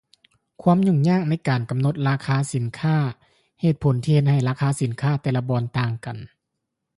[0.61, 2.97] ຄວາມຫຍຸ້ງຍາກໃນການກຳນົດລາຄາສິນຄ້າ
[3.61, 6.17] ເຫດຜົນທີ່ເຮັດໃຫ້ລາຄາສິນຄ້າແຕ່ລະບ່ອນຕ່າງກັນ